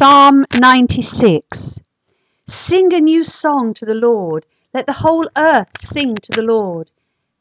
[0.00, 1.80] Psalm 96
[2.46, 4.46] Sing a new song to the Lord.
[4.72, 6.92] Let the whole earth sing to the Lord.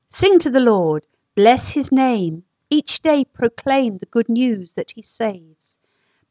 [0.09, 1.05] Sing to the Lord.
[1.35, 2.45] Bless his name.
[2.71, 5.77] Each day proclaim the good news that he saves.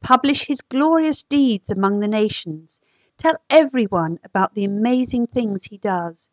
[0.03, 2.81] Publish his glorious deeds among the nations.
[3.19, 6.29] Tell everyone about the amazing things he does.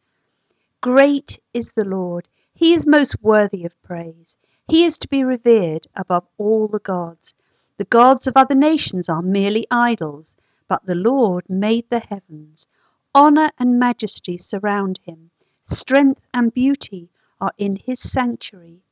[0.82, 2.28] Great is the Lord.
[2.56, 4.38] He is most worthy of praise.
[4.68, 7.36] He is to be revered above all the gods.
[7.78, 10.36] The gods of other nations are merely idols,
[10.68, 12.68] but the Lord made the heavens.
[13.16, 15.32] Honour and majesty surround him.
[15.66, 17.10] Strength and beauty
[17.42, 18.84] are in his sanctuary.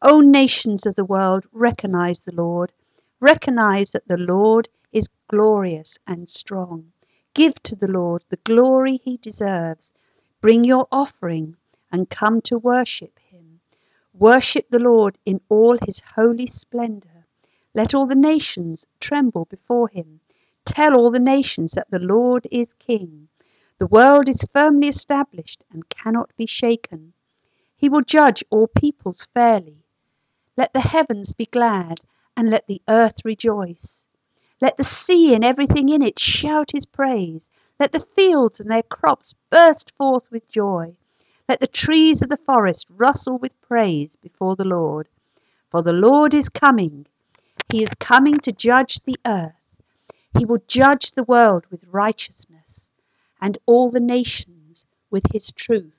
[0.00, 2.72] O nations of the world, recognize the Lord.
[3.20, 6.92] Recognize that the Lord is glorious and strong.
[7.34, 9.92] Give to the Lord the glory he deserves.
[10.40, 11.56] Bring your offering
[11.92, 13.60] and come to worship him.
[14.14, 17.17] Worship the Lord in all his holy splendour.
[17.78, 20.18] Let all the nations tremble before him.
[20.64, 23.28] Tell all the nations that the Lord is King.
[23.78, 27.12] The world is firmly established and cannot be shaken.
[27.76, 29.84] He will judge all peoples fairly.
[30.56, 32.00] Let the heavens be glad,
[32.36, 34.02] and let the earth rejoice.
[34.60, 37.46] Let the sea and everything in it shout his praise.
[37.78, 40.96] Let the fields and their crops burst forth with joy.
[41.48, 45.08] Let the trees of the forest rustle with praise before the Lord.
[45.70, 47.06] For the Lord is coming.
[47.70, 49.52] He is coming to judge the earth.
[50.38, 52.88] He will judge the world with righteousness
[53.40, 55.92] and all the nations with his truth.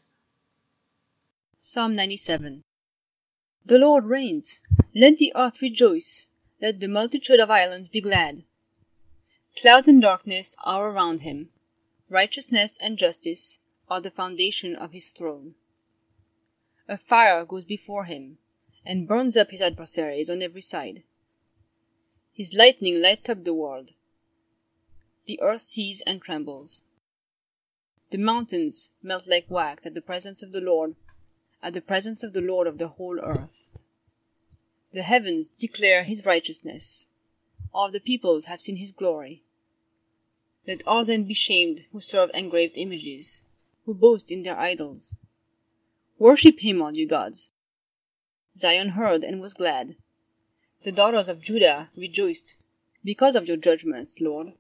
[1.59, 2.64] Psalm 97
[3.66, 4.62] The Lord reigns.
[4.95, 6.28] Let the earth rejoice.
[6.59, 8.44] Let the multitude of islands be glad.
[9.62, 11.50] Clouds and darkness are around him.
[12.09, 15.53] Righteousness and justice are the foundation of his throne.
[16.88, 18.40] A fire goes before him,
[18.84, 21.03] and burns up his adversaries on every side.
[22.39, 23.91] His lightning lights up the world.
[25.25, 26.83] The earth sees and trembles.
[28.11, 30.95] The mountains melt like wax at the presence of the Lord,
[31.61, 33.66] at the presence of the Lord of the whole earth.
[34.94, 37.07] The heavens declare his righteousness.
[37.73, 39.44] All the peoples have seen his glory.
[40.66, 43.41] Let all them be shamed who serve engraved images,
[43.85, 45.17] who boast in their idols.
[46.17, 47.49] Worship him, all you gods.
[48.57, 49.97] Zion heard and was glad.
[50.84, 52.56] The daughters of Judah rejoiced
[53.03, 54.53] because of your judgments, Lord.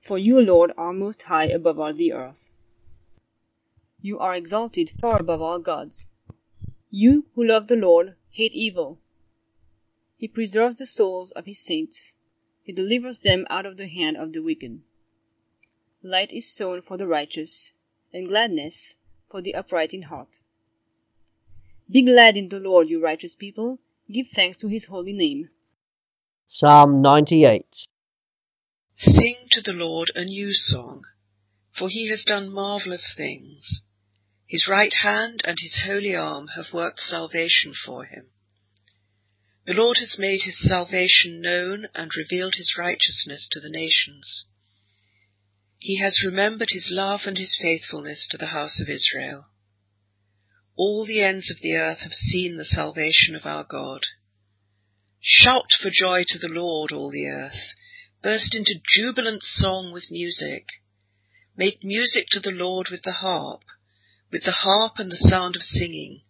[0.00, 2.50] For you, Lord, are most high above all the earth.
[4.02, 6.06] You are exalted far above all gods.
[6.90, 8.98] You who love the Lord hate evil.
[10.16, 12.14] He preserves the souls of his saints.
[12.62, 14.80] He delivers them out of the hand of the wicked.
[16.02, 17.72] Light is sown for the righteous,
[18.12, 18.96] and gladness
[19.30, 20.40] for the upright in heart.
[21.90, 23.78] Be glad in the Lord, you righteous people.
[24.10, 25.48] Give thanks to his holy name.
[26.48, 27.66] Psalm 98
[28.98, 31.02] Sing to the Lord a new song,
[31.76, 33.82] for he has done marvellous things.
[34.46, 38.26] His right hand and his holy arm have worked salvation for him.
[39.66, 44.44] The Lord has made his salvation known and revealed his righteousness to the nations.
[45.78, 49.46] He has remembered his love and his faithfulness to the house of Israel.
[50.76, 54.02] All the ends of the earth have seen the salvation of our God.
[55.20, 57.74] Shout for joy to the Lord, all the earth.
[58.22, 60.66] Burst into jubilant song with music.
[61.56, 63.62] Make music to the Lord with the harp,
[64.30, 66.20] with the harp and the sound of singing,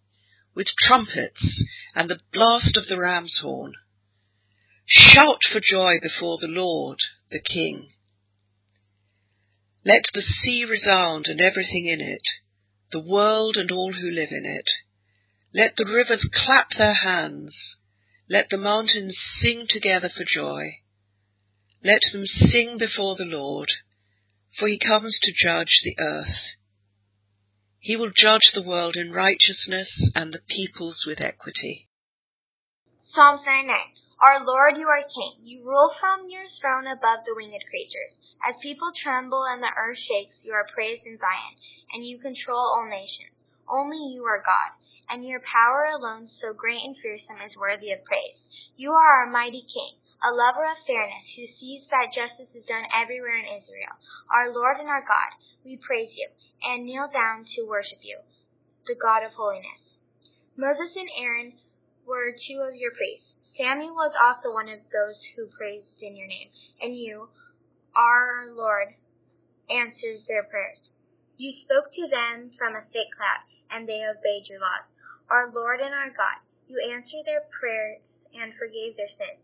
[0.55, 1.65] with trumpets
[1.95, 3.73] and the blast of the ram's horn.
[4.87, 6.99] Shout for joy before the Lord,
[7.31, 7.89] the King.
[9.85, 12.23] Let the sea resound and everything in it,
[12.93, 14.69] the world and all who live in it.
[15.53, 17.57] Let the rivers clap their hands.
[18.29, 20.79] Let the mountains sing together for joy.
[21.83, 23.71] Let them sing before the Lord,
[24.59, 26.37] for he comes to judge the earth.
[27.79, 31.89] He will judge the world in righteousness and the peoples with equity.
[33.15, 33.71] Psalms 99.
[34.19, 35.45] Our Lord, you are King.
[35.45, 38.26] You rule from your throne above the winged creatures.
[38.45, 41.55] As people tremble and the earth shakes, you are praised in Zion,
[41.93, 43.33] and you control all nations.
[43.69, 44.77] Only you are God,
[45.09, 48.39] and your power alone, so great and fearsome, is worthy of praise.
[48.77, 52.87] You are our mighty King, a lover of fairness, who sees that justice is done
[52.95, 53.95] everywhere in Israel.
[54.31, 55.31] Our Lord and our God,
[55.65, 56.29] we praise you,
[56.63, 58.21] and kneel down to worship you,
[58.87, 59.83] the God of holiness.
[60.57, 61.53] Moses and Aaron
[62.07, 63.33] were two of your priests.
[63.59, 66.49] Samuel was also one of those who praised in your name,
[66.81, 67.29] and you,
[67.97, 68.95] our Lord,
[69.71, 70.79] answers their prayers.
[71.37, 74.87] You spoke to them from a thick cloud, and they obeyed your laws.
[75.31, 76.39] Our Lord and our God,
[76.69, 78.01] you answered their prayers
[78.35, 79.43] and forgave their sins.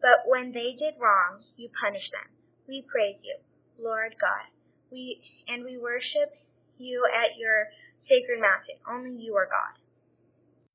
[0.00, 2.30] But when they did wrong, you punished them.
[2.68, 3.36] We praise you,
[3.78, 4.52] Lord God.
[4.90, 6.32] We and we worship
[6.78, 7.68] you at your
[8.08, 8.76] sacred mountain.
[8.88, 9.80] Only you are God.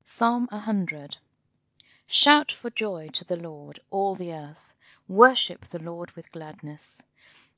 [0.04, 1.16] Psalm hundred.
[2.06, 4.74] Shout for joy to the Lord, all the earth.
[5.06, 6.98] Worship the Lord with gladness.